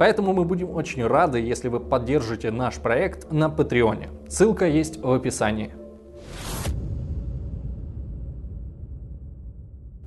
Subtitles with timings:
[0.00, 4.08] поэтому мы будем очень рады, если вы поддержите наш проект на Патреоне.
[4.28, 5.72] Ссылка есть в описании.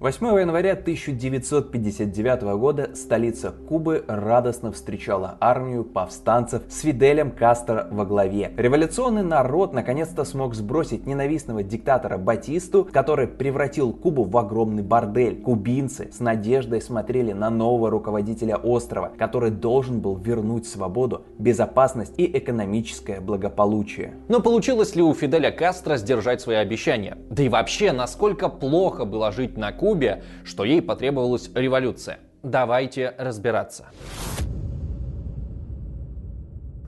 [0.03, 8.51] 8 января 1959 года столица Кубы радостно встречала армию повстанцев с Фиделем Кастро во главе.
[8.57, 15.41] Революционный народ наконец-то смог сбросить ненавистного диктатора Батисту, который превратил Кубу в огромный бордель.
[15.41, 22.25] Кубинцы с надеждой смотрели на нового руководителя острова, который должен был вернуть свободу, безопасность и
[22.37, 24.15] экономическое благополучие.
[24.27, 27.17] Но получилось ли у Фиделя Кастро сдержать свои обещания?
[27.29, 32.17] Да и вообще, насколько плохо было жить на Кубе, Кубе, что ей потребовалась революция.
[32.41, 33.85] Давайте разбираться.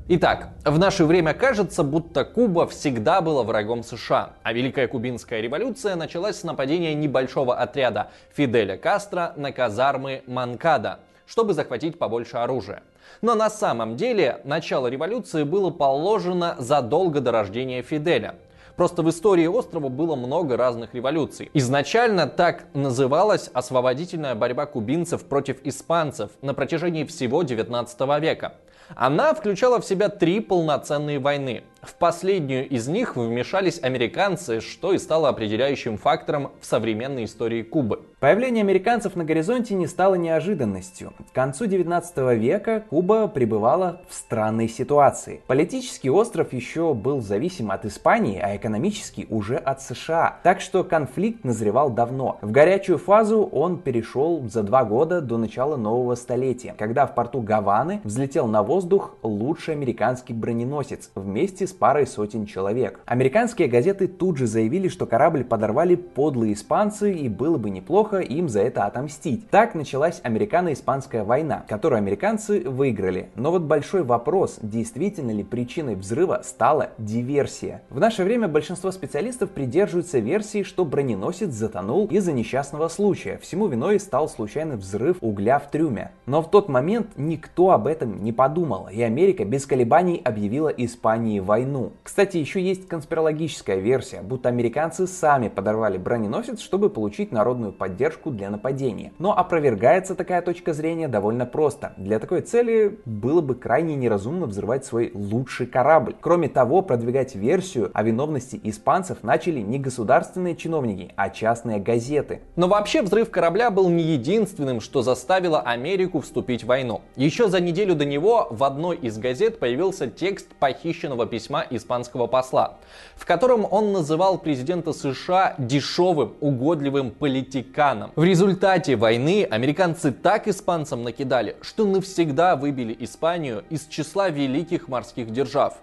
[0.08, 5.96] Итак, в наше время кажется, будто Куба всегда была врагом США, а Великая Кубинская революция
[5.96, 12.82] началась с нападения небольшого отряда Фиделя Кастро на казармы Манкада, чтобы захватить побольше оружия.
[13.22, 18.34] Но на самом деле начало революции было положено задолго до рождения Фиделя–
[18.76, 21.50] Просто в истории острова было много разных революций.
[21.54, 28.56] Изначально так называлась освободительная борьба кубинцев против испанцев на протяжении всего 19 века.
[28.96, 31.64] Она включала в себя три полноценные войны.
[31.86, 38.02] В последнюю из них вмешались американцы, что и стало определяющим фактором в современной истории Кубы.
[38.20, 41.14] Появление американцев на горизонте не стало неожиданностью.
[41.30, 45.44] К концу 19 века Куба пребывала в странной ситуации.
[45.46, 50.40] Политический остров еще был зависим от Испании, а экономический уже от США.
[50.42, 52.40] Так что конфликт назревал давно.
[52.42, 57.42] В горячую фазу он перешел за два года до начала нового столетия, когда в порту
[57.42, 63.00] Гаваны взлетел на воздух лучший американский броненосец вместе с парой сотен человек.
[63.06, 68.50] Американские газеты тут же заявили, что корабль подорвали подлые испанцы и было бы неплохо им
[68.50, 69.50] за это отомстить.
[69.50, 73.30] Так началась американо-испанская война, которую американцы выиграли.
[73.36, 77.82] Но вот большой вопрос, действительно ли причиной взрыва стала диверсия.
[77.90, 83.38] В наше время большинство специалистов придерживаются версии, что броненосец затонул из-за несчастного случая.
[83.42, 86.12] Всему виной стал случайный взрыв угля в трюме.
[86.26, 91.40] Но в тот момент никто об этом не подумал, и Америка без колебаний объявила Испании
[91.40, 91.94] войну.
[92.04, 98.50] Кстати, еще есть конспирологическая версия, будто американцы сами подорвали броненосец, чтобы получить народную поддержку для
[98.50, 99.12] нападения.
[99.20, 101.94] Но опровергается такая точка зрения довольно просто.
[101.98, 106.16] Для такой цели было бы крайне неразумно взрывать свой лучший корабль.
[106.20, 112.42] Кроме того, продвигать версию о виновности испанцев начали не государственные чиновники, а частные газеты.
[112.56, 117.02] Но вообще взрыв корабля был не единственным, что заставило Америку вступить в войну.
[117.16, 122.78] Еще за неделю до него в одной из газет появился текст похищенного письма испанского посла,
[123.16, 128.12] в котором он называл президента США дешевым, угодливым политиканом.
[128.16, 135.32] В результате войны американцы так испанцам накидали, что навсегда выбили Испанию из числа великих морских
[135.32, 135.78] держав.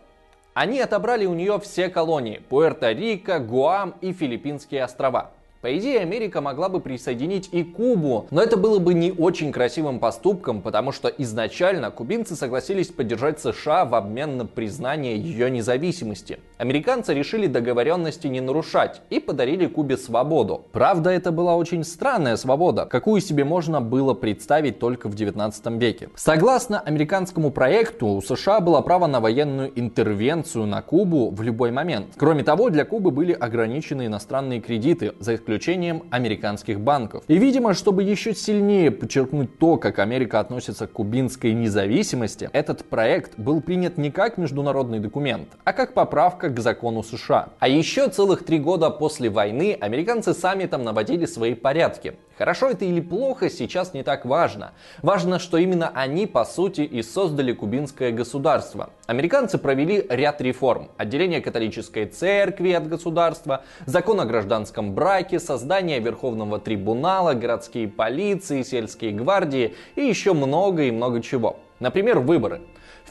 [0.54, 5.30] Они отобрали у нее все колонии– Пуэрто-Рико, Гуам и Филиппинские острова–
[5.62, 10.00] по идее, Америка могла бы присоединить и Кубу, но это было бы не очень красивым
[10.00, 16.40] поступком, потому что изначально кубинцы согласились поддержать США в обмен на признание ее независимости.
[16.58, 20.64] Американцы решили договоренности не нарушать и подарили Кубе свободу.
[20.72, 26.08] Правда, это была очень странная свобода, какую себе можно было представить только в 19 веке.
[26.16, 32.14] Согласно американскому проекту, у США было право на военную интервенцию на Кубу в любой момент.
[32.16, 37.24] Кроме того, для Кубы были ограничены иностранные кредиты, за исключением исключением американских банков.
[37.28, 43.38] И, видимо, чтобы еще сильнее подчеркнуть то, как Америка относится к кубинской независимости, этот проект
[43.38, 47.50] был принят не как международный документ, а как поправка к закону США.
[47.58, 52.14] А еще целых три года после войны американцы сами там наводили свои порядки.
[52.38, 54.72] Хорошо это или плохо, сейчас не так важно.
[55.02, 58.90] Важно, что именно они, по сути, и создали кубинское государство.
[59.06, 60.90] Американцы провели ряд реформ.
[60.96, 69.12] Отделение католической церкви от государства, закон о гражданском браке, создание Верховного трибунала, городские полиции, сельские
[69.12, 71.58] гвардии и еще много и много чего.
[71.80, 72.62] Например, выборы.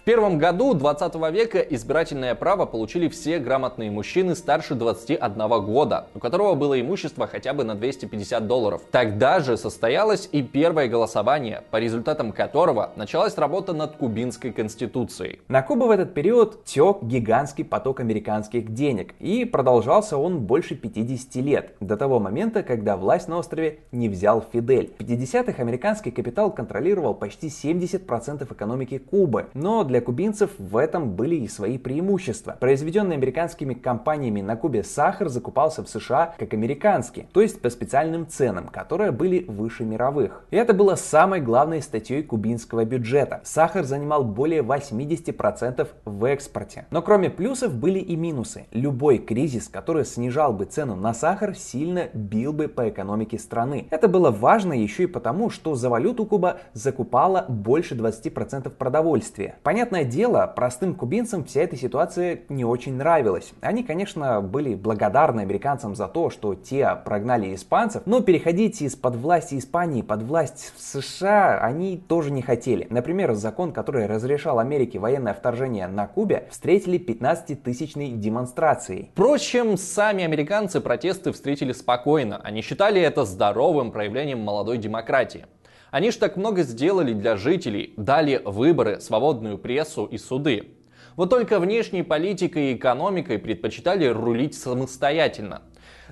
[0.02, 6.20] В первом году 20 века избирательное право получили все грамотные мужчины старше 21 года, у
[6.20, 8.82] которого было имущество хотя бы на 250 долларов.
[8.90, 15.40] Тогда же состоялось и первое голосование, по результатам которого началась работа над кубинской конституцией.
[15.48, 21.36] На Кубу в этот период тек гигантский поток американских денег, и продолжался он больше 50
[21.36, 24.96] лет, до того момента, когда власть на острове не взял Фидель.
[24.98, 31.36] В 50-х американский капитал контролировал почти 70% экономики Кубы, но для кубинцев в этом были
[31.36, 32.56] и свои преимущества.
[32.58, 38.26] Произведенный американскими компаниями на Кубе сахар закупался в США как американский, то есть по специальным
[38.26, 40.46] ценам, которые были выше мировых.
[40.50, 43.42] И это было самой главной статьей кубинского бюджета.
[43.44, 46.86] Сахар занимал более 80% в экспорте.
[46.90, 48.68] Но кроме плюсов были и минусы.
[48.72, 53.88] Любой кризис, который снижал бы цену на сахар, сильно бил бы по экономике страны.
[53.92, 59.56] Это было важно еще и потому, что за валюту Куба закупала больше 20% продовольствия.
[59.64, 63.52] Понятно, Понятное дело, простым кубинцам вся эта ситуация не очень нравилась.
[63.62, 69.58] Они, конечно, были благодарны американцам за то, что те прогнали испанцев, но переходить из-под власти
[69.58, 72.86] Испании под власть в США они тоже не хотели.
[72.92, 79.10] Например, закон, который разрешал Америке военное вторжение на Кубе, встретили 15-тысячной демонстрацией.
[79.14, 82.40] Впрочем, сами американцы протесты встретили спокойно.
[82.44, 85.48] Они считали это здоровым проявлением молодой демократии.
[85.92, 90.70] Они ж так много сделали для жителей, дали выборы, свободную прессу и суды.
[91.18, 95.64] Вот только внешней политикой и экономикой предпочитали рулить самостоятельно.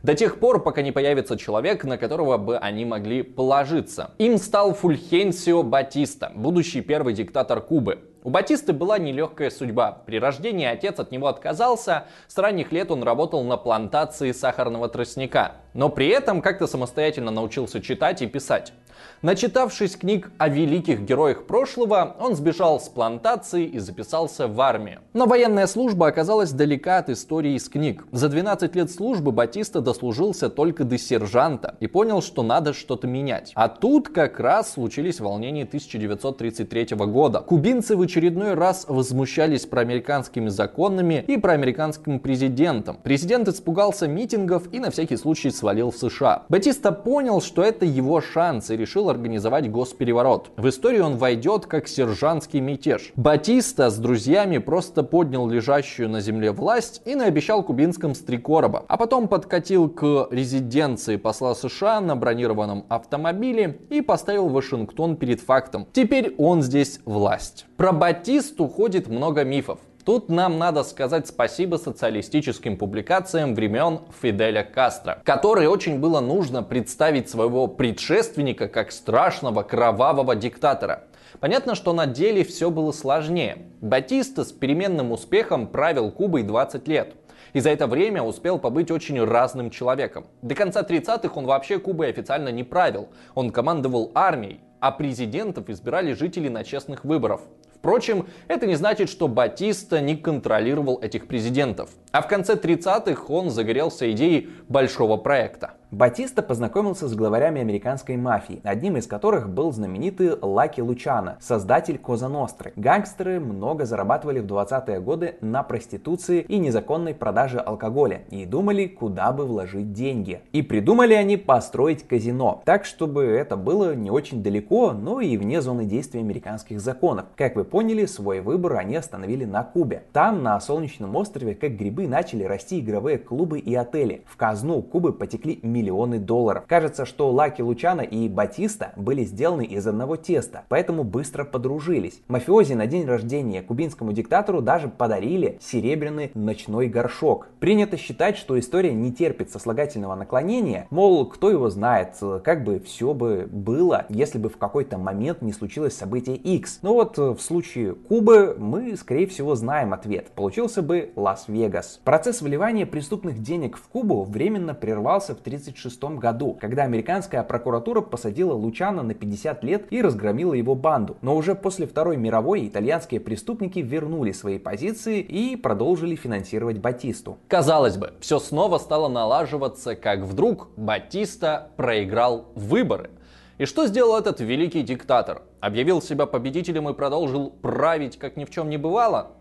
[0.04, 4.12] До тех пор, пока не появится человек, на которого бы они могли положиться.
[4.18, 8.00] Им стал Фульхенсио Батиста, будущий первый диктатор Кубы.
[8.22, 10.04] У Батисты была нелегкая судьба.
[10.06, 15.54] При рождении отец от него отказался, с ранних лет он работал на плантации сахарного тростника.
[15.74, 18.74] Но при этом как-то самостоятельно научился читать и писать.
[19.22, 25.02] Начитавшись книг о великих героях прошлого, он сбежал с плантации и записался в армию.
[25.14, 28.06] Но военная служба оказалась далека от истории из книг.
[28.14, 33.52] За 12 лет службы Батиста дослужился только до сержанта и понял, что надо что-то менять.
[33.56, 37.42] А тут как раз случились волнения 1933 года.
[37.42, 42.98] Кубинцы в очередной раз возмущались проамериканскими законами и проамериканским президентом.
[43.04, 46.44] Президент испугался митингов и на всякий случай свалил в США.
[46.48, 50.52] Батиста понял, что это его шанс и решил организовать госпереворот.
[50.58, 53.12] В историю он войдет как сержантский мятеж.
[53.16, 59.28] Батиста с друзьями просто поднял лежащую на земле власть и наобещал кубинским стрекороба, а потом
[59.28, 65.86] подкатил к резиденции посла США на бронированном автомобиле и поставил Вашингтон перед фактом.
[65.92, 67.66] Теперь он здесь власть.
[67.78, 69.80] Про Батисту ходит много мифов.
[70.06, 77.30] Тут нам надо сказать спасибо социалистическим публикациям времен Фиделя Кастро, которой очень было нужно представить
[77.30, 81.04] своего предшественника как страшного кровавого диктатора.
[81.40, 83.58] Понятно, что на деле все было сложнее.
[83.82, 87.14] Батиста с переменным успехом правил Кубой 20 лет.
[87.54, 90.26] И за это время успел побыть очень разным человеком.
[90.42, 93.10] До конца 30-х он вообще Кубой официально не правил.
[93.36, 97.42] Он командовал армией, а президентов избирали жители на честных выборах.
[97.80, 101.90] Впрочем, это не значит, что Батиста не контролировал этих президентов.
[102.12, 105.76] А в конце 30-х он загорелся идеей большого проекта.
[105.92, 112.30] Батиста познакомился с главарями американской мафии, одним из которых был знаменитый Лаки Лучано, создатель Коза
[112.30, 112.74] Ностры.
[112.76, 119.32] Гангстеры много зарабатывали в 20-е годы на проституции и незаконной продаже алкоголя и думали, куда
[119.32, 120.42] бы вложить деньги.
[120.52, 125.60] И придумали они построить казино, так чтобы это было не очень далеко, но и вне
[125.60, 127.26] зоны действия американских законов.
[127.36, 130.04] Как вы поняли, свой выбор они остановили на Кубе.
[130.14, 134.24] Там, на солнечном острове, как грибы, начали расти игровые клубы и отели.
[134.28, 136.66] В казну Кубы потекли миллионы миллионы долларов.
[136.68, 142.22] Кажется, что Лаки Лучано и Батиста были сделаны из одного теста, поэтому быстро подружились.
[142.28, 147.48] Мафиози на день рождения кубинскому диктатору даже подарили серебряный ночной горшок.
[147.60, 153.14] Принято считать, что история не терпит сослагательного наклонения, мол, кто его знает, как бы все
[153.14, 156.80] бы было, если бы в какой-то момент не случилось событие X.
[156.82, 160.32] Но вот в случае Кубы мы, скорее всего, знаем ответ.
[160.32, 162.02] Получился бы Лас-Вегас.
[162.04, 168.02] Процесс вливания преступных денег в Кубу временно прервался в 30 1936 году, когда американская прокуратура
[168.02, 171.18] посадила Лучана на 50 лет и разгромила его банду.
[171.22, 177.38] Но уже после Второй мировой итальянские преступники вернули свои позиции и продолжили финансировать Батисту.
[177.48, 183.12] Казалось бы, все снова стало налаживаться, как вдруг Батиста проиграл выборы.
[183.58, 185.42] И что сделал этот великий диктатор?
[185.60, 189.34] Объявил себя победителем и продолжил править, как ни в чем не бывало?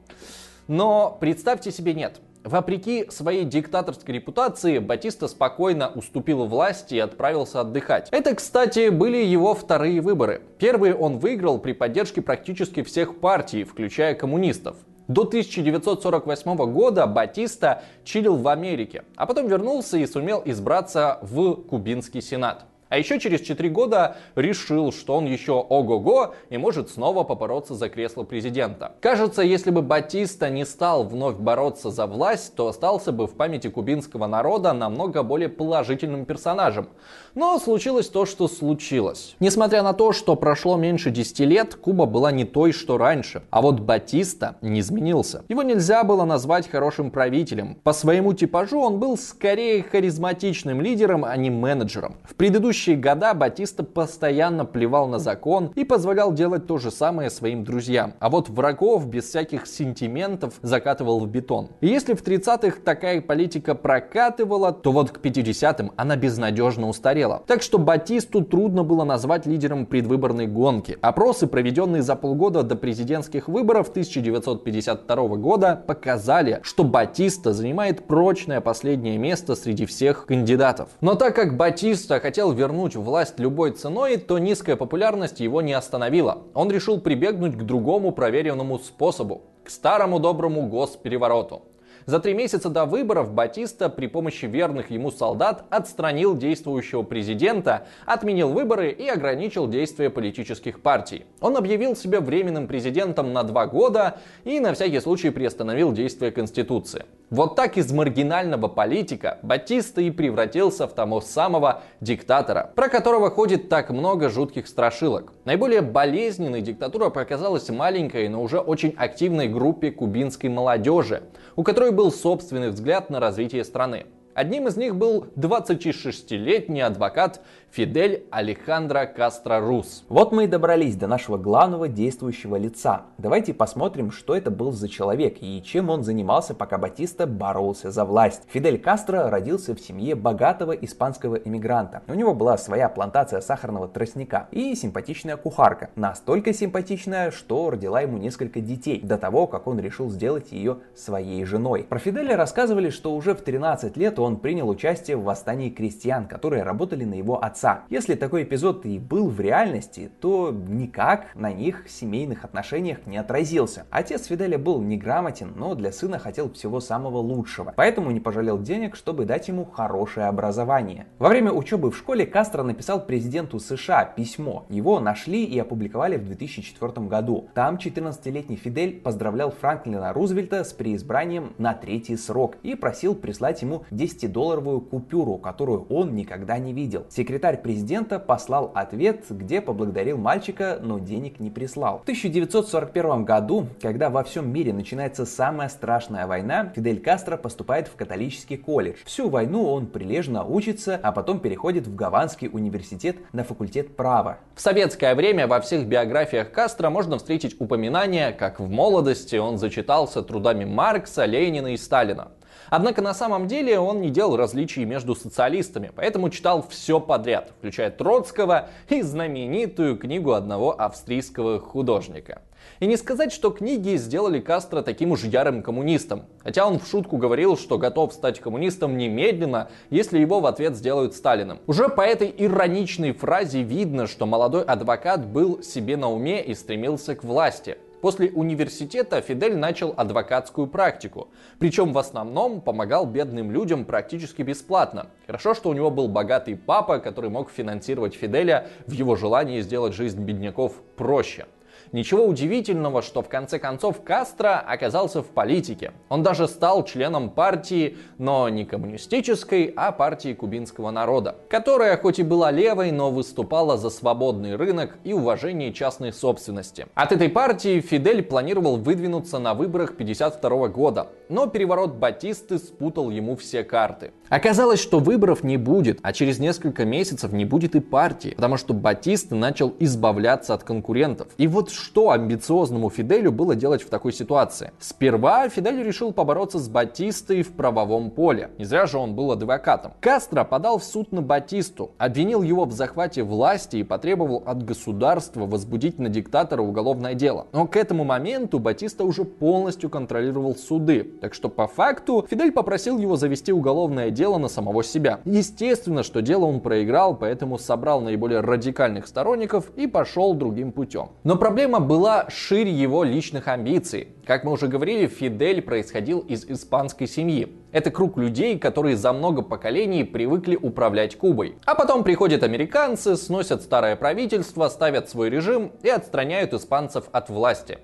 [0.67, 2.21] Но представьте себе нет.
[2.45, 8.09] Вопреки своей диктаторской репутации, Батиста спокойно уступил власти и отправился отдыхать.
[8.11, 10.43] Это, кстати, были его вторые выборы.
[10.59, 14.77] Первые он выиграл при поддержке практически всех партий, включая коммунистов.
[15.09, 22.21] До 1948 года Батиста чилил в Америке, а потом вернулся и сумел избраться в Кубинский
[22.21, 22.67] сенат.
[22.89, 27.89] А еще через 4 года решил, что он еще ого-го и может снова попороться за
[27.91, 28.93] кресло президента.
[29.01, 33.69] Кажется, если бы Батиста не стал вновь бороться за власть, то остался бы в памяти
[33.69, 36.89] кубинского народа намного более положительным персонажем.
[37.35, 39.37] Но случилось то, что случилось.
[39.39, 43.43] Несмотря на то, что прошло меньше 10 лет, Куба была не той, что раньше.
[43.51, 45.45] А вот Батиста не изменился.
[45.49, 47.77] Его нельзя было назвать хорошим правителем.
[47.85, 52.17] По своему типажу он был скорее харизматичным лидером, а не менеджером.
[52.25, 57.29] В предыдущем предыдущие года Батиста постоянно плевал на закон и позволял делать то же самое
[57.29, 58.15] своим друзьям.
[58.21, 61.71] А вот врагов без всяких сентиментов закатывал в бетон.
[61.81, 67.43] И если в 30-х такая политика прокатывала, то вот к 50-м она безнадежно устарела.
[67.47, 70.97] Так что Батисту трудно было назвать лидером предвыборной гонки.
[71.01, 79.19] Опросы, проведенные за полгода до президентских выборов 1952 года, показали, что Батиста занимает прочное последнее
[79.19, 80.91] место среди всех кандидатов.
[81.01, 85.73] Но так как Батиста хотел вернуть вернуть власть любой ценой, то низкая популярность его не
[85.73, 86.43] остановила.
[86.53, 91.63] Он решил прибегнуть к другому проверенному способу, к старому доброму госперевороту.
[92.05, 98.51] За три месяца до выборов Батиста при помощи верных ему солдат отстранил действующего президента, отменил
[98.51, 101.25] выборы и ограничил действия политических партий.
[101.41, 107.05] Он объявил себя временным президентом на два года и на всякий случай приостановил действие Конституции.
[107.31, 113.69] Вот так из маргинального политика Батиста и превратился в того самого диктатора, про которого ходит
[113.69, 115.35] так много жутких страшилок.
[115.45, 121.23] Наиболее болезненной диктатура показалась маленькой, но уже очень активной группе кубинской молодежи,
[121.55, 124.07] у которой был собственный взгляд на развитие страны.
[124.39, 127.41] Одним из них был 26-летний адвокат
[127.73, 130.05] Фидель Алехандро Кастро Рус.
[130.09, 133.03] Вот мы и добрались до нашего главного действующего лица.
[133.19, 138.05] Давайте посмотрим, что это был за человек и чем он занимался, пока Батиста боролся за
[138.05, 138.43] власть.
[138.49, 142.03] Фидель Кастро родился в семье богатого испанского иммигранта.
[142.07, 145.91] У него была своя плантация сахарного тростника и симпатичная кухарка.
[145.97, 151.45] Настолько симпатичная, что родила ему несколько детей, до того, как он решил сделать ее своей
[151.45, 151.83] женой.
[151.83, 156.27] Про Фиделя рассказывали, что уже в 13 лет он он принял участие в восстании крестьян,
[156.27, 157.85] которые работали на его отца.
[157.89, 163.87] Если такой эпизод и был в реальности, то никак на них семейных отношениях не отразился.
[163.91, 168.97] Отец Фиделя был неграмотен, но для сына хотел всего самого лучшего, поэтому не пожалел денег,
[168.97, 171.07] чтобы дать ему хорошее образование.
[171.19, 174.67] Во время учебы в школе Кастро написал президенту США письмо.
[174.69, 177.49] Его нашли и опубликовали в 2004 году.
[177.55, 183.85] Там 14-летний Фидель поздравлял Франклина Рузвельта с преизбранием на третий срок и просил прислать ему
[183.91, 187.07] 10 50-долларовую купюру, которую он никогда не видел.
[187.11, 191.99] Секретарь президента послал ответ, где поблагодарил мальчика, но денег не прислал.
[191.99, 197.97] В 1941 году, когда во всем мире начинается самая страшная война, Фидель Кастро поступает в
[197.97, 198.97] католический колледж.
[199.05, 204.39] Всю войну он прилежно учится, а потом переходит в Гаванский университет на факультет права.
[204.55, 210.23] В советское время во всех биографиях Кастро можно встретить упоминание, как в молодости он зачитался
[210.23, 212.29] трудами Маркса, Ленина и Сталина.
[212.71, 217.91] Однако на самом деле он не делал различий между социалистами, поэтому читал все подряд, включая
[217.91, 222.43] Троцкого и знаменитую книгу одного австрийского художника.
[222.81, 226.25] И не сказать, что книги сделали Кастро таким уж ярым коммунистом.
[226.43, 231.15] Хотя он в шутку говорил, что готов стать коммунистом немедленно, если его в ответ сделают
[231.15, 231.61] Сталиным.
[231.67, 237.15] Уже по этой ироничной фразе видно, что молодой адвокат был себе на уме и стремился
[237.15, 237.79] к власти.
[238.01, 241.29] После университета Фидель начал адвокатскую практику,
[241.59, 245.11] причем в основном помогал бедным людям практически бесплатно.
[245.27, 249.95] Хорошо, что у него был богатый папа, который мог финансировать Фиделя в его желании сделать
[249.95, 251.47] жизнь бедняков проще.
[251.93, 255.93] Ничего удивительного, что в конце концов Кастро оказался в политике.
[256.09, 262.23] Он даже стал членом партии, но не коммунистической, а партии кубинского народа, которая хоть и
[262.23, 266.87] была левой, но выступала за свободный рынок и уважение частной собственности.
[266.95, 273.37] От этой партии Фидель планировал выдвинуться на выборах 52 года, но переворот Батисты спутал ему
[273.37, 274.13] все карты.
[274.29, 278.75] Оказалось, что выборов не будет, а через несколько месяцев не будет и партии, потому что
[278.75, 281.29] Батиста начал избавляться от конкурентов.
[281.39, 284.73] И вот что амбициозному Фиделю было делать в такой ситуации?
[284.79, 288.51] Сперва Фидель решил побороться с Батистой в правовом поле.
[288.59, 289.93] Не зря же он был адвокатом.
[290.01, 295.47] Кастро подал в суд на Батисту, обвинил его в захвате власти и потребовал от государства
[295.47, 297.47] возбудить на диктатора уголовное дело.
[297.53, 302.99] Но к этому моменту Батиста уже полностью контролировал суды, так что по факту Фидель попросил
[302.99, 305.21] его завести уголовное дело на самого себя.
[305.25, 311.11] Естественно, что дело он проиграл, поэтому собрал наиболее радикальных сторонников и пошел другим путем.
[311.25, 314.09] Но проблема была шире его личных амбиций.
[314.25, 317.57] Как мы уже говорили, Фидель происходил из испанской семьи.
[317.73, 321.57] Это круг людей, которые за много поколений привыкли управлять Кубой.
[321.65, 327.79] А потом приходят американцы, сносят старое правительство, ставят свой режим и отстраняют испанцев от власти.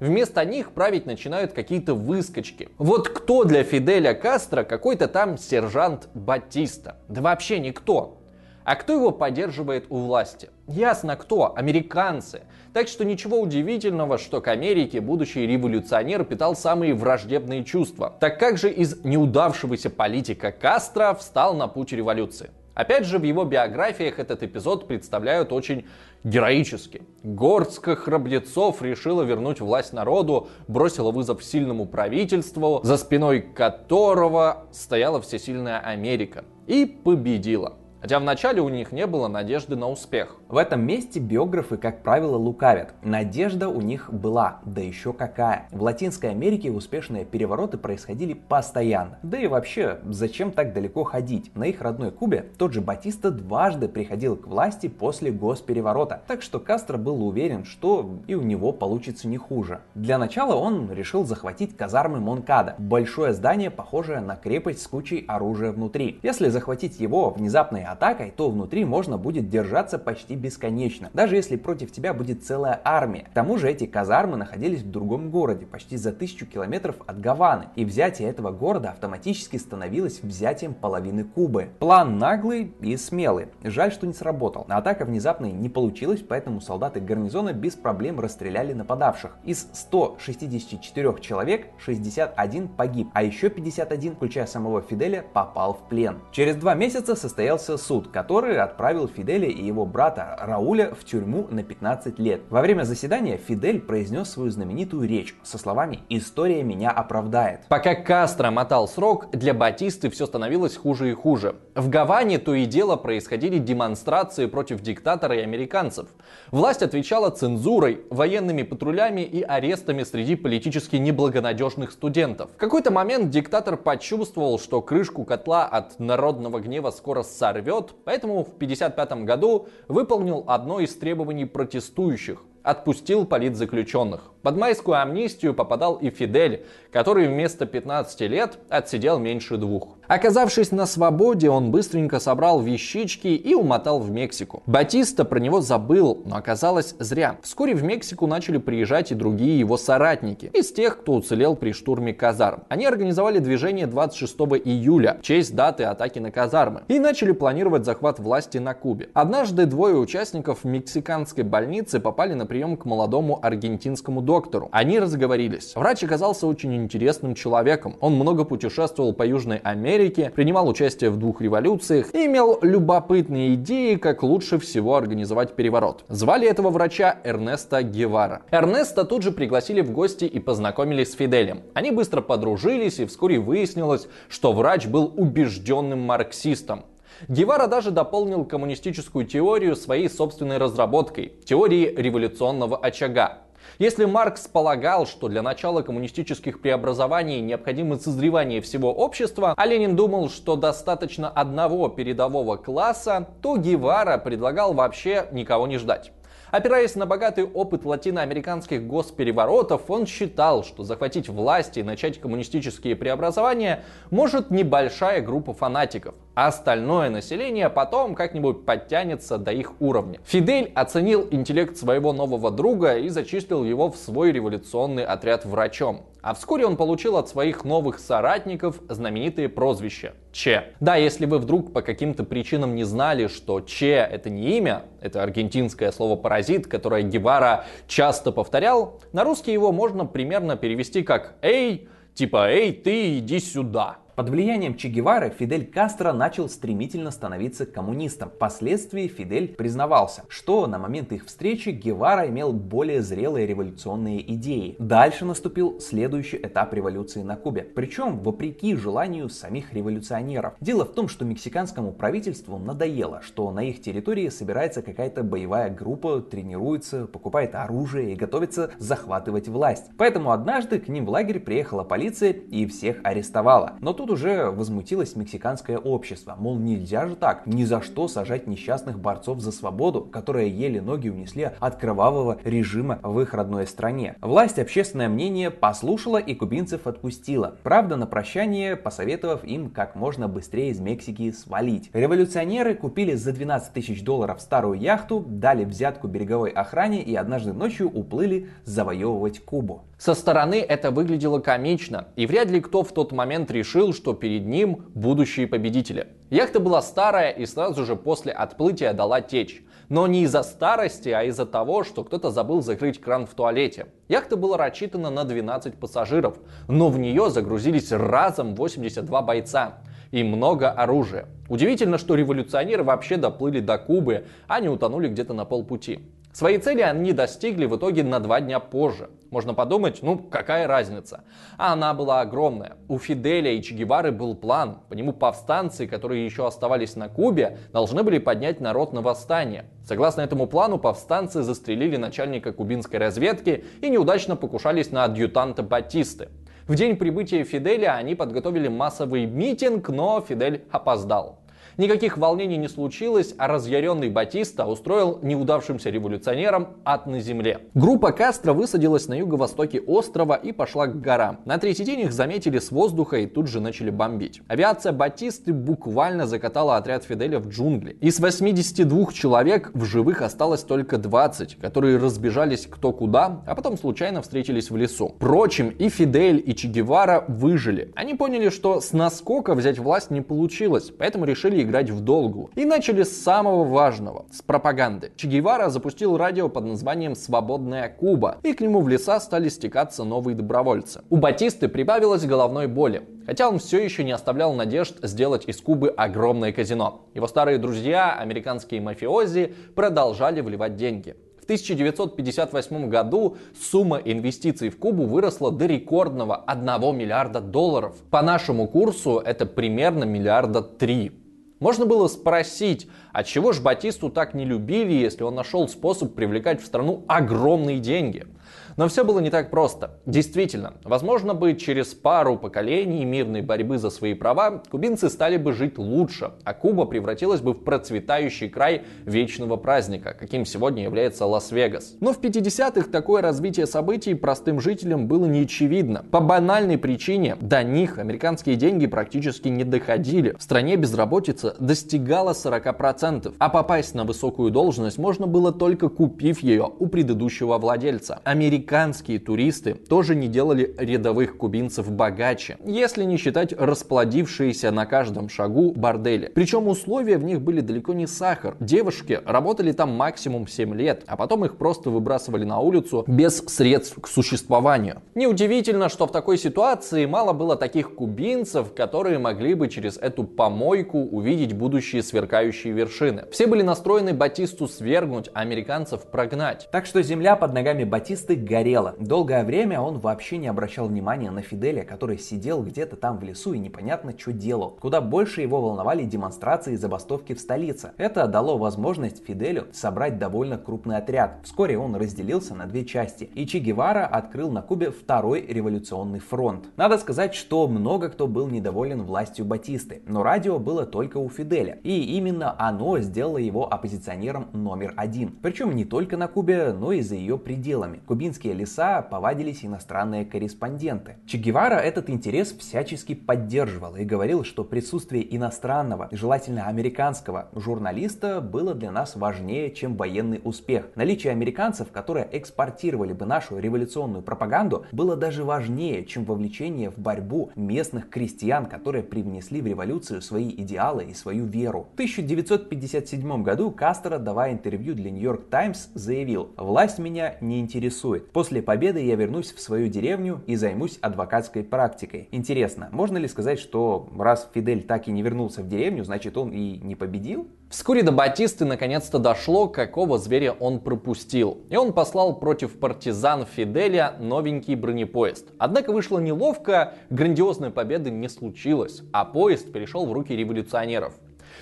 [0.00, 2.70] Вместо них править начинают какие-то выскочки.
[2.78, 6.96] Вот кто для Фиделя Кастро какой-то там сержант Батиста?
[7.08, 8.16] Да вообще никто.
[8.64, 10.48] А кто его поддерживает у власти?
[10.66, 12.42] Ясно кто, американцы.
[12.72, 18.14] Так что ничего удивительного, что к Америке будущий революционер питал самые враждебные чувства.
[18.20, 22.50] Так как же из неудавшегося политика Кастро встал на путь революции?
[22.74, 25.84] Опять же, в его биографиях этот эпизод представляют очень
[26.22, 27.02] героически.
[27.24, 35.80] Горстка храбрецов решила вернуть власть народу, бросила вызов сильному правительству, за спиной которого стояла всесильная
[35.80, 36.44] Америка.
[36.68, 37.79] И победила.
[38.00, 40.36] Хотя вначале у них не было надежды на успех.
[40.48, 42.94] В этом месте биографы, как правило, лукавят.
[43.02, 45.68] Надежда у них была, да еще какая.
[45.70, 49.18] В Латинской Америке успешные перевороты происходили постоянно.
[49.22, 51.54] Да и вообще, зачем так далеко ходить?
[51.54, 56.22] На их родной Кубе тот же Батиста дважды приходил к власти после госпереворота.
[56.26, 59.80] Так что Кастро был уверен, что и у него получится не хуже.
[59.94, 62.76] Для начала он решил захватить казармы Монкада.
[62.78, 66.18] Большое здание, похожее на крепость с кучей оружия внутри.
[66.22, 71.92] Если захватить его внезапной атакой, то внутри можно будет держаться почти бесконечно, даже если против
[71.92, 73.26] тебя будет целая армия.
[73.30, 77.66] К тому же эти казармы находились в другом городе, почти за тысячу километров от Гаваны,
[77.76, 81.70] и взятие этого города автоматически становилось взятием половины Кубы.
[81.78, 83.48] План наглый и смелый.
[83.62, 84.66] Жаль, что не сработал.
[84.68, 89.36] Атака внезапной не получилась, поэтому солдаты гарнизона без проблем расстреляли нападавших.
[89.44, 96.18] Из 164 человек 61 погиб, а еще 51, включая самого Фиделя, попал в плен.
[96.32, 101.62] Через два месяца состоялся суд, который отправил Фиделя и его брата Рауля в тюрьму на
[101.62, 102.42] 15 лет.
[102.50, 107.62] Во время заседания Фидель произнес свою знаменитую речь со словами «История меня оправдает».
[107.68, 111.56] Пока Кастро мотал срок, для Батисты все становилось хуже и хуже.
[111.74, 116.08] В Гаване то и дело происходили демонстрации против диктатора и американцев.
[116.50, 122.50] Власть отвечала цензурой, военными патрулями и арестами среди политически неблагонадежных студентов.
[122.52, 127.69] В какой-то момент диктатор почувствовал, что крышку котла от народного гнева скоро сорвет,
[128.04, 134.32] поэтому в 1955 году выполнил одно из требований протестующих отпустил политзаключенных.
[134.42, 139.96] Под майскую амнистию попадал и Фидель, который вместо 15 лет отсидел меньше двух.
[140.08, 144.62] Оказавшись на свободе, он быстренько собрал вещички и умотал в Мексику.
[144.66, 147.36] Батиста про него забыл, но оказалось зря.
[147.42, 152.12] Вскоре в Мексику начали приезжать и другие его соратники, из тех, кто уцелел при штурме
[152.12, 152.64] казарм.
[152.68, 158.18] Они организовали движение 26 июля, в честь даты атаки на казармы, и начали планировать захват
[158.18, 159.10] власти на Кубе.
[159.14, 164.68] Однажды двое участников мексиканской больницы попали на прием к молодому аргентинскому доктору.
[164.70, 165.72] Они разговорились.
[165.74, 167.96] Врач оказался очень интересным человеком.
[168.00, 173.96] Он много путешествовал по Южной Америке, принимал участие в двух революциях и имел любопытные идеи,
[173.96, 176.04] как лучше всего организовать переворот.
[176.08, 178.42] Звали этого врача Эрнеста Гевара.
[178.52, 181.62] Эрнеста тут же пригласили в гости и познакомились с Фиделем.
[181.74, 186.84] Они быстро подружились и вскоре выяснилось, что врач был убежденным марксистом.
[187.28, 193.38] Гевара даже дополнил коммунистическую теорию своей собственной разработкой– теорией революционного очага.
[193.80, 200.28] Если Маркс полагал, что для начала коммунистических преобразований необходимо созревание всего общества, а Ленин думал,
[200.28, 206.12] что достаточно одного передового класса, то Гевара предлагал вообще никого не ждать.
[206.50, 213.84] Опираясь на богатый опыт латиноамериканских госпереворотов, он считал, что захватить власть и начать коммунистические преобразования
[214.10, 220.18] может небольшая группа фанатиков, а остальное население потом как-нибудь подтянется до их уровня.
[220.24, 226.02] Фидель оценил интеллект своего нового друга и зачислил его в свой революционный отряд врачом.
[226.22, 230.74] А вскоре он получил от своих новых соратников знаменитые прозвища Че.
[230.80, 235.22] Да, если вы вдруг по каким-то причинам не знали, что Че это не имя, это
[235.22, 241.88] аргентинское слово паразит, которое Гевара часто повторял, на русский его можно примерно перевести как «Эй,
[242.14, 243.98] типа «Эй, ты, иди сюда».
[244.20, 248.28] Под влиянием Че Гевары Фидель Кастро начал стремительно становиться коммунистом.
[248.28, 254.76] Впоследствии Фидель признавался, что на момент их встречи Гевара имел более зрелые революционные идеи.
[254.78, 257.62] Дальше наступил следующий этап революции на Кубе.
[257.62, 260.52] Причем вопреки желанию самих революционеров.
[260.60, 266.20] Дело в том, что мексиканскому правительству надоело, что на их территории собирается какая-то боевая группа,
[266.20, 269.86] тренируется, покупает оружие и готовится захватывать власть.
[269.96, 273.78] Поэтому однажды к ним в лагерь приехала полиция и всех арестовала.
[273.80, 276.36] Но тут уже возмутилось мексиканское общество.
[276.38, 281.08] Мол, нельзя же так, ни за что сажать несчастных борцов за свободу, которые еле ноги
[281.08, 284.16] унесли от кровавого режима в их родной стране.
[284.20, 287.56] Власть общественное мнение послушала и кубинцев отпустила.
[287.62, 291.90] Правда, на прощание посоветовав им как можно быстрее из Мексики свалить.
[291.92, 297.88] Революционеры купили за 12 тысяч долларов старую яхту, дали взятку береговой охране и однажды ночью
[297.88, 299.84] уплыли завоевывать Кубу.
[300.00, 304.46] Со стороны это выглядело комично, и вряд ли кто в тот момент решил, что перед
[304.46, 306.08] ним будущие победители.
[306.30, 309.62] Яхта была старая и сразу же после отплытия дала течь.
[309.88, 313.86] Но не из-за старости, а из-за того, что кто-то забыл закрыть кран в туалете.
[314.08, 319.78] Яхта была рассчитана на 12 пассажиров, но в нее загрузились разом 82 бойца
[320.12, 321.26] и много оружия.
[321.48, 326.00] Удивительно, что революционеры вообще доплыли до Кубы, а не утонули где-то на полпути.
[326.32, 329.10] Свои цели они достигли в итоге на два дня позже.
[329.30, 331.24] Можно подумать, ну какая разница?
[331.58, 332.76] А она была огромная.
[332.88, 334.78] У Фиделя и Че Гевары был план.
[334.88, 339.64] По нему повстанцы, которые еще оставались на Кубе, должны были поднять народ на восстание.
[339.84, 346.28] Согласно этому плану, повстанцы застрелили начальника кубинской разведки и неудачно покушались на адъютанта Батисты.
[346.68, 351.39] В день прибытия Фиделя они подготовили массовый митинг, но Фидель опоздал.
[351.80, 357.60] Никаких волнений не случилось, а разъяренный Батиста устроил неудавшимся революционерам ад на земле.
[357.72, 361.40] Группа Кастро высадилась на юго-востоке острова и пошла к горам.
[361.46, 364.42] На третий день их заметили с воздуха и тут же начали бомбить.
[364.46, 367.96] Авиация Батисты буквально закатала отряд Фиделя в джунгли.
[368.02, 374.20] Из 82 человек в живых осталось только 20, которые разбежались кто куда, а потом случайно
[374.20, 375.14] встретились в лесу.
[375.16, 377.90] Впрочем, и Фидель, и Че Гевара выжили.
[377.96, 382.50] Они поняли, что с наскока взять власть не получилось, поэтому решили играть в долгу.
[382.56, 385.12] И начали с самого важного, с пропаганды.
[385.16, 390.04] Че Гевара запустил радио под названием «Свободная Куба», и к нему в леса стали стекаться
[390.04, 391.02] новые добровольцы.
[391.08, 393.02] У Батисты прибавилось головной боли.
[393.26, 397.06] Хотя он все еще не оставлял надежд сделать из Кубы огромное казино.
[397.14, 401.14] Его старые друзья, американские мафиози, продолжали вливать деньги.
[401.40, 407.96] В 1958 году сумма инвестиций в Кубу выросла до рекордного 1 миллиарда долларов.
[408.10, 411.12] По нашему курсу это примерно миллиарда три.
[411.60, 416.62] Можно было спросить, а чего ж Батисту так не любили, если он нашел способ привлекать
[416.62, 418.26] в страну огромные деньги?
[418.76, 419.98] Но все было не так просто.
[420.06, 425.78] Действительно, возможно бы через пару поколений мирной борьбы за свои права кубинцы стали бы жить
[425.78, 431.96] лучше, а Куба превратилась бы в процветающий край вечного праздника, каким сегодня является Лас-Вегас.
[432.00, 436.04] Но в 50-х такое развитие событий простым жителям было не очевидно.
[436.10, 440.34] По банальной причине до них американские деньги практически не доходили.
[440.38, 446.70] В стране безработица достигала 40%, а попасть на высокую должность можно было только купив ее
[446.78, 448.20] у предыдущего владельца.
[448.60, 455.72] Американские туристы тоже не делали рядовых кубинцев богаче, если не считать расплодившиеся на каждом шагу
[455.72, 456.30] бордели.
[456.34, 458.56] Причем условия в них были далеко не сахар.
[458.60, 463.98] Девушки работали там максимум 7 лет, а потом их просто выбрасывали на улицу без средств
[463.98, 465.00] к существованию.
[465.14, 470.98] Неудивительно, что в такой ситуации мало было таких кубинцев, которые могли бы через эту помойку
[470.98, 473.24] увидеть будущие сверкающие вершины.
[473.32, 476.68] Все были настроены Батисту свергнуть, а американцев прогнать.
[476.70, 478.96] Так что земля под ногами Батисты горела.
[478.98, 483.52] Долгое время он вообще не обращал внимания на Фиделя, который сидел где-то там в лесу
[483.52, 484.76] и непонятно что делал.
[484.80, 487.92] Куда больше его волновали демонстрации и забастовки в столице.
[487.96, 491.38] Это дало возможность Фиделю собрать довольно крупный отряд.
[491.44, 496.66] Вскоре он разделился на две части, и Че Гевара открыл на Кубе второй революционный фронт.
[496.76, 501.78] Надо сказать, что много кто был недоволен властью Батисты, но радио было только у Фиделя,
[501.84, 505.38] и именно оно сделало его оппозиционером номер один.
[505.40, 508.00] Причем не только на Кубе, но и за ее пределами.
[508.40, 511.16] Кубинские леса повадились иностранные корреспонденты.
[511.26, 518.74] Че Гевара этот интерес всячески поддерживал и говорил, что присутствие иностранного, желательно американского журналиста было
[518.74, 520.88] для нас важнее, чем военный успех.
[520.94, 527.50] Наличие американцев, которые экспортировали бы нашу революционную пропаганду, было даже важнее, чем вовлечение в борьбу
[527.56, 531.88] местных крестьян, которые привнесли в революцию свои идеалы и свою веру.
[531.90, 538.29] В 1957 году Кастро, давая интервью для Нью-Йорк Таймс, заявил «Власть меня не интересует.
[538.32, 542.28] После победы я вернусь в свою деревню и займусь адвокатской практикой».
[542.30, 546.50] Интересно, можно ли сказать, что раз Фидель так и не вернулся в деревню, значит он
[546.50, 547.48] и не победил?
[547.70, 551.58] Вскоре до Батисты наконец-то дошло, какого зверя он пропустил.
[551.70, 555.46] И он послал против партизан Фиделя новенький бронепоезд.
[555.58, 561.14] Однако вышло неловко, грандиозной победы не случилось, а поезд перешел в руки революционеров.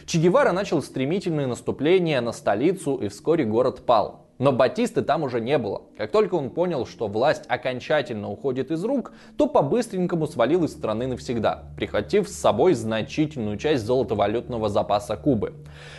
[0.07, 4.28] Че Гевара начал стремительное наступление на столицу и вскоре город пал.
[4.39, 5.83] Но Батисты там уже не было.
[5.97, 11.09] Как только он понял, что власть окончательно уходит из рук, то по-быстренькому свалил из страны
[11.09, 15.55] навсегда, прихватив с собой значительную часть золотовалютного запаса Кубы.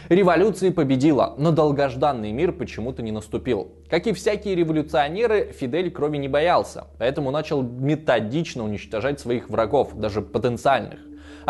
[0.07, 3.73] Революция победила, но долгожданный мир почему-то не наступил.
[3.89, 10.21] Как и всякие революционеры, Фидель крови не боялся, поэтому начал методично уничтожать своих врагов, даже
[10.21, 10.99] потенциальных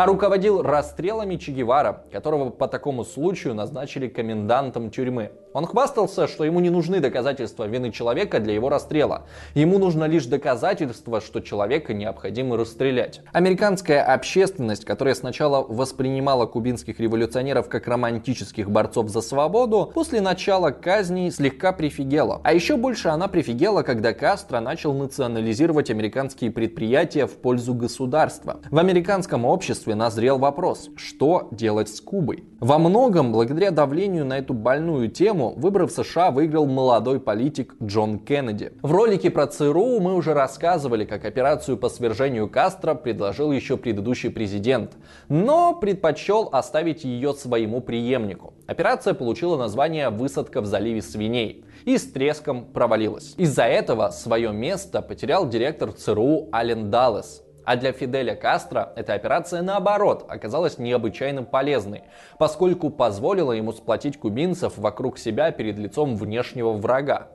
[0.00, 5.32] а руководил расстрелами Че Гевара, которого по такому случаю назначили комендантом тюрьмы.
[5.52, 9.26] Он хвастался, что ему не нужны доказательства вины человека для его расстрела.
[9.54, 13.20] Ему нужно лишь доказательство, что человека необходимо расстрелять.
[13.32, 21.28] Американская общественность, которая сначала воспринимала кубинских революционеров как романтических борцов за свободу, после начала казни
[21.30, 22.40] слегка прифигела.
[22.44, 28.60] А еще больше она прифигела, когда Кастро начал национализировать американские предприятия в пользу государства.
[28.70, 32.44] В американском обществе назрел вопрос, что делать с Кубой.
[32.60, 38.18] Во многом, благодаря давлению на эту больную тему, выборы в США выиграл молодой политик Джон
[38.18, 38.72] Кеннеди.
[38.82, 44.30] В ролике про ЦРУ мы уже рассказывали, как операцию по свержению Кастро предложил еще предыдущий
[44.30, 44.92] президент,
[45.28, 48.54] но предпочел оставить ее своему преемнику.
[48.66, 53.34] Операция получила название «Высадка в заливе свиней» и с треском провалилась.
[53.36, 57.42] Из-за этого свое место потерял директор ЦРУ Ален Даллес.
[57.64, 62.04] А для Фиделя Кастро эта операция, наоборот, оказалась необычайно полезной,
[62.38, 67.28] поскольку позволила ему сплотить кубинцев вокруг себя перед лицом внешнего врага.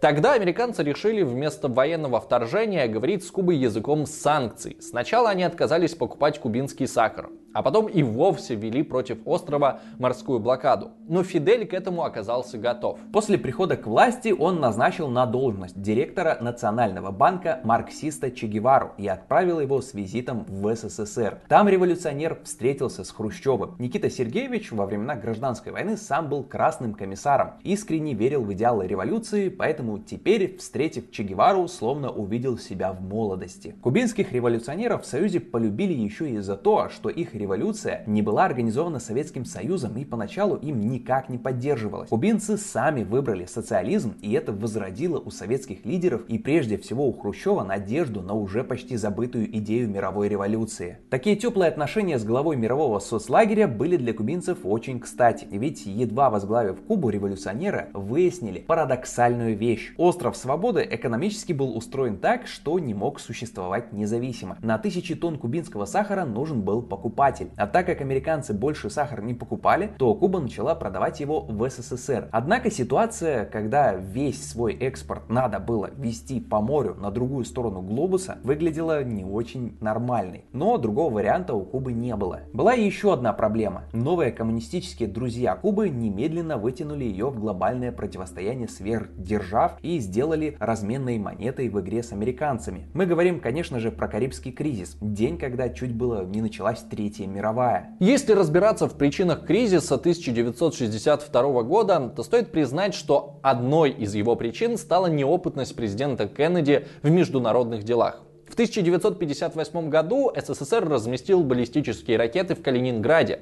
[0.00, 4.78] Тогда американцы решили вместо военного вторжения говорить с Кубой языком санкций.
[4.80, 10.92] Сначала они отказались покупать кубинский сахар, а потом и вовсе ввели против острова морскую блокаду.
[11.08, 12.98] Но Фидель к этому оказался готов.
[13.12, 19.08] После прихода к власти он назначил на должность директора Национального банка марксиста Че Гевару и
[19.08, 21.40] отправил его с визитом в СССР.
[21.48, 23.76] Там революционер встретился с Хрущевым.
[23.78, 29.48] Никита Сергеевич во времена гражданской войны сам был красным комиссаром, искренне верил в идеалы революции,
[29.48, 33.74] поэтому теперь, встретив Че Гевару, словно увидел себя в молодости.
[33.82, 39.00] Кубинских революционеров в Союзе полюбили еще и за то, что их революция не была организована
[39.00, 42.08] Советским Союзом и поначалу им никак не поддерживалась.
[42.08, 47.64] Кубинцы сами выбрали социализм, и это возродило у советских лидеров и прежде всего у Хрущева
[47.64, 50.98] надежду на уже почти забытую идею мировой революции.
[51.10, 56.80] Такие теплые отношения с главой мирового соцлагеря были для кубинцев очень кстати, ведь едва возглавив
[56.86, 59.94] Кубу, революционеры выяснили парадоксальную вещь.
[59.96, 64.58] Остров Свободы экономически был устроен так, что не мог существовать независимо.
[64.60, 67.50] На тысячи тонн кубинского сахара нужен был покупатель покупатель.
[67.56, 72.28] А так как американцы больше сахар не покупали, то Куба начала продавать его в СССР.
[72.32, 78.38] Однако ситуация, когда весь свой экспорт надо было вести по морю на другую сторону глобуса,
[78.42, 80.44] выглядела не очень нормальной.
[80.52, 82.40] Но другого варианта у Кубы не было.
[82.52, 83.84] Была еще одна проблема.
[83.92, 91.68] Новые коммунистические друзья Кубы немедленно вытянули ее в глобальное противостояние сверхдержав и сделали разменной монетой
[91.68, 92.88] в игре с американцами.
[92.94, 94.96] Мы говорим, конечно же, про Карибский кризис.
[95.00, 97.96] День, когда чуть было не началась Третья Третья мировая.
[98.00, 104.78] Если разбираться в причинах кризиса 1962 года, то стоит признать, что одной из его причин
[104.78, 108.22] стала неопытность президента Кеннеди в международных делах.
[108.48, 113.40] В 1958 году СССР разместил баллистические ракеты в Калининграде.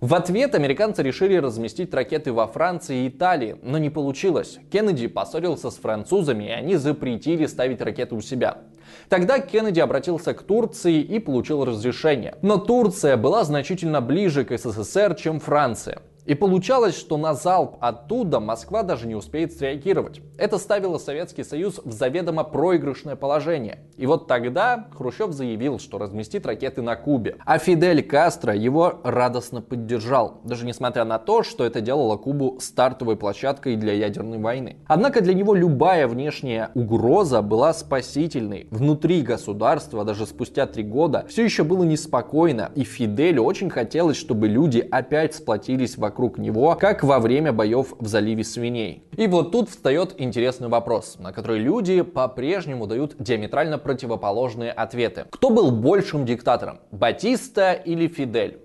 [0.00, 4.60] В ответ американцы решили разместить ракеты во Франции и Италии, но не получилось.
[4.70, 8.58] Кеннеди поссорился с французами, и они запретили ставить ракеты у себя.
[9.08, 12.34] Тогда Кеннеди обратился к Турции и получил разрешение.
[12.42, 16.02] Но Турция была значительно ближе к СССР, чем Франция.
[16.28, 20.20] И получалось, что на залп оттуда Москва даже не успеет среагировать.
[20.36, 23.78] Это ставило Советский Союз в заведомо проигрышное положение.
[23.96, 27.36] И вот тогда Хрущев заявил, что разместит ракеты на Кубе.
[27.46, 33.16] А Фидель Кастро его радостно поддержал, даже несмотря на то, что это делало Кубу стартовой
[33.16, 34.76] площадкой для ядерной войны.
[34.86, 38.68] Однако для него любая внешняя угроза была спасительной.
[38.70, 44.46] Внутри государства, даже спустя три года, все еще было неспокойно, и Фиделю очень хотелось, чтобы
[44.46, 49.04] люди опять сплотились вокруг вокруг него, как во время боев в заливе свиней.
[49.16, 55.26] И вот тут встает интересный вопрос, на который люди по-прежнему дают диаметрально противоположные ответы.
[55.30, 58.58] Кто был большим диктатором, Батиста или Фидель?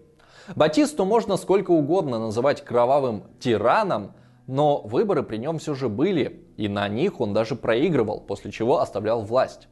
[0.55, 4.13] Батисту можно сколько угодно называть кровавым тираном,
[4.47, 8.79] но выборы при нем все же были, и на них он даже проигрывал, после чего
[8.79, 9.67] оставлял власть.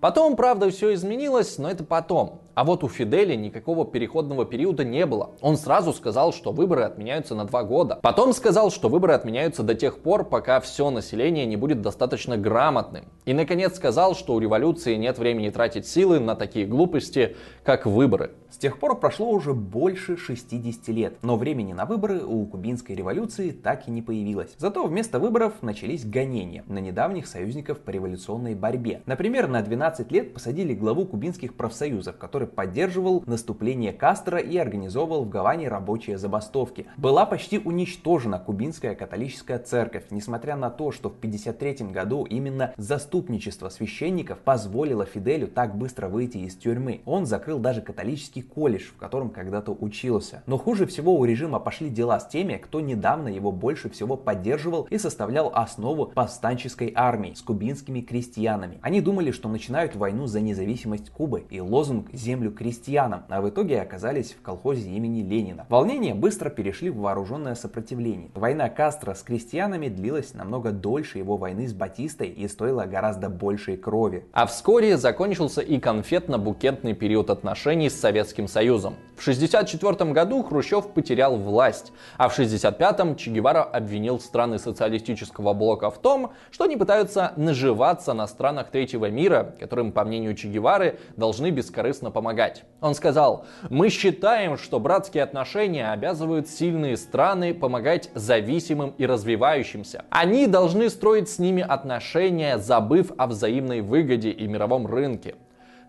[0.00, 2.40] Потом, правда, все изменилось, но это потом.
[2.58, 5.30] А вот у Фиделя никакого переходного периода не было.
[5.42, 8.00] Он сразу сказал, что выборы отменяются на два года.
[8.02, 13.04] Потом сказал, что выборы отменяются до тех пор, пока все население не будет достаточно грамотным.
[13.26, 18.32] И, наконец, сказал, что у революции нет времени тратить силы на такие глупости, как выборы.
[18.50, 23.50] С тех пор прошло уже больше 60 лет, но времени на выборы у кубинской революции
[23.50, 24.54] так и не появилось.
[24.56, 29.02] Зато вместо выборов начались гонения на недавних союзников по революционной борьбе.
[29.06, 35.28] Например, на 12 лет посадили главу кубинских профсоюзов, который поддерживал наступление Кастро и организовывал в
[35.28, 36.86] Гаване рабочие забастовки.
[36.96, 43.68] Была почти уничтожена кубинская католическая церковь, несмотря на то, что в 1953 году именно заступничество
[43.68, 47.00] священников позволило Фиделю так быстро выйти из тюрьмы.
[47.04, 50.42] Он закрыл даже католический колледж, в котором когда-то учился.
[50.46, 54.86] Но хуже всего у режима пошли дела с теми, кто недавно его больше всего поддерживал
[54.90, 58.78] и составлял основу повстанческой армии с кубинскими крестьянами.
[58.82, 63.48] Они думали, что начинают войну за независимость Кубы и лозунг «Земля землю крестьянам, а в
[63.48, 65.64] итоге оказались в колхозе имени Ленина.
[65.70, 68.28] Волнения быстро перешли в вооруженное сопротивление.
[68.34, 73.78] Война Кастро с крестьянами длилась намного дольше его войны с Батистой и стоила гораздо большей
[73.78, 74.26] крови.
[74.32, 78.96] А вскоре закончился и конфетно-букетный период отношений с Советским Союзом.
[79.16, 85.90] В 1964 году Хрущев потерял власть, а в 1965-м Че Гевара обвинил страны социалистического блока
[85.90, 90.98] в том, что они пытаются наживаться на странах третьего мира, которым, по мнению Че Гевары,
[91.16, 92.64] должны бескорыстно помогать.
[92.80, 100.04] Он сказал, мы считаем, что братские отношения обязывают сильные страны помогать зависимым и развивающимся.
[100.10, 105.36] Они должны строить с ними отношения, забыв о взаимной выгоде и мировом рынке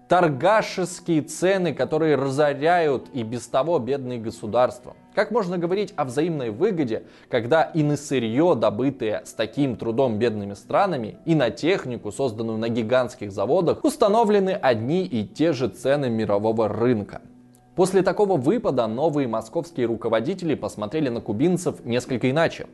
[0.10, 4.96] торгашеские цены, которые разоряют и без того бедные государства.
[5.14, 10.56] Как можно говорить о взаимной выгоде, когда и на сырье, добытое с таким трудом бедными
[10.56, 16.68] странами, и на технику, созданную на гигантских заводах, установлены одни и те же цены мирового
[16.68, 17.22] рынка?
[17.76, 22.66] После такого выпада новые московские руководители посмотрели на кубинцев несколько иначе.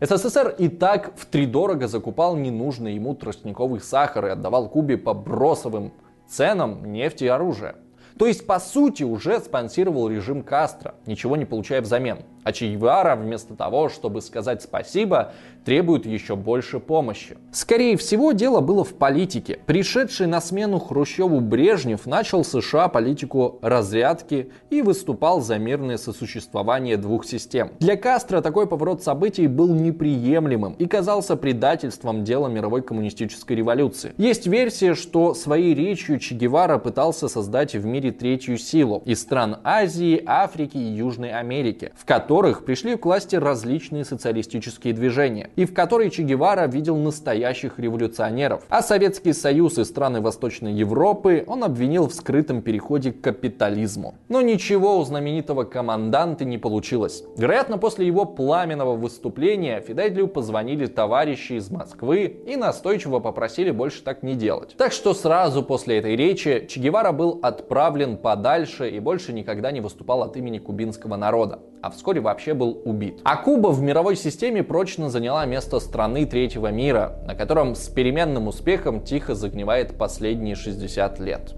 [0.00, 5.92] СССР и так втридорого закупал ненужный ему тростниковый сахар и отдавал Кубе по бросовым
[6.30, 7.76] ценам нефти и оружия.
[8.18, 12.18] То есть, по сути, уже спонсировал режим Кастро, ничего не получая взамен.
[12.42, 15.32] А Че вместо того, чтобы сказать спасибо,
[15.64, 17.36] требует еще больше помощи.
[17.52, 19.58] Скорее всего, дело было в политике.
[19.66, 27.26] Пришедший на смену Хрущеву Брежнев начал США политику разрядки и выступал за мирное сосуществование двух
[27.26, 27.72] систем.
[27.78, 34.14] Для Кастро такой поворот событий был неприемлемым и казался предательством дела мировой коммунистической революции.
[34.16, 39.58] Есть версия, что своей речью Че Гевара пытался создать в мире третью силу из стран
[39.62, 45.64] Азии, Африки и Южной Америки, в которой которых пришли к власти различные социалистические движения, и
[45.64, 48.62] в которой Че Гевара видел настоящих революционеров.
[48.68, 54.14] А Советский Союз и страны Восточной Европы он обвинил в скрытом переходе к капитализму.
[54.28, 57.24] Но ничего у знаменитого команданта не получилось.
[57.36, 64.22] Вероятно, после его пламенного выступления Фиделю позвонили товарищи из Москвы и настойчиво попросили больше так
[64.22, 64.76] не делать.
[64.78, 69.80] Так что сразу после этой речи Че Гевара был отправлен подальше и больше никогда не
[69.80, 73.20] выступал от имени кубинского народа а вскоре вообще был убит.
[73.24, 78.48] А Куба в мировой системе прочно заняла место страны третьего мира, на котором с переменным
[78.48, 81.54] успехом тихо загнивает последние 60 лет.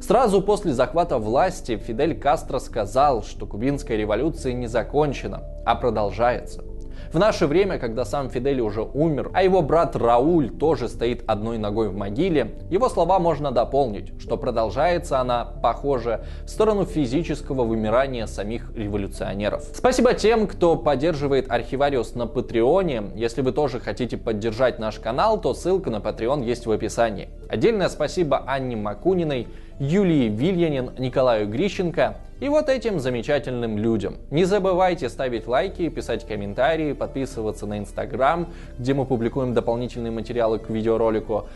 [0.00, 6.64] Сразу после захвата власти Фидель Кастро сказал, что кубинская революция не закончена, а продолжается–
[7.12, 11.58] в наше время, когда сам Фидель уже умер, а его брат Рауль тоже стоит одной
[11.58, 18.26] ногой в могиле, его слова можно дополнить, что продолжается она, похоже, в сторону физического вымирания
[18.26, 19.64] самих революционеров.
[19.74, 23.10] Спасибо тем, кто поддерживает Архивариус на Патреоне.
[23.14, 27.28] Если вы тоже хотите поддержать наш канал, то ссылка на Patreon есть в описании.
[27.48, 34.16] Отдельное спасибо Анне Макуниной, Юлии Вильянин, Николаю Грищенко и вот этим замечательным людям.
[34.30, 40.70] Не забывайте ставить лайки, писать комментарии, подписываться на Инстаграм, где мы публикуем дополнительные материалы к
[40.70, 41.48] видеоролику.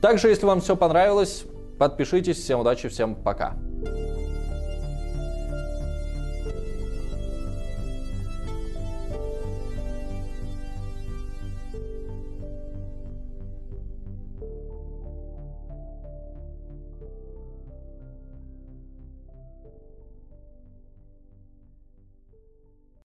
[0.00, 1.44] Также, если вам все понравилось,
[1.78, 2.38] подпишитесь.
[2.38, 3.54] Всем удачи, всем пока.